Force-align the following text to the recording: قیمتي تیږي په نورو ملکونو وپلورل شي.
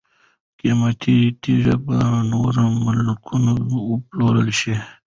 قیمتي 0.59 1.17
تیږي 1.41 1.75
په 1.85 1.95
نورو 2.31 2.63
ملکونو 2.83 3.53
وپلورل 3.91 4.49
شي. 4.59 4.75